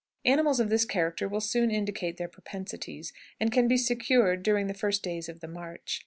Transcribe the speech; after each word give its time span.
Animals 0.25 0.59
of 0.59 0.69
this 0.71 0.83
character 0.83 1.27
will 1.27 1.41
soon 1.41 1.69
indicate 1.69 2.17
their 2.17 2.27
propensities, 2.27 3.13
and 3.39 3.51
can 3.51 3.67
be 3.67 3.77
secured 3.77 4.41
during 4.41 4.65
the 4.65 4.73
first 4.73 5.03
days 5.03 5.29
of 5.29 5.41
the 5.41 5.47
march. 5.47 5.99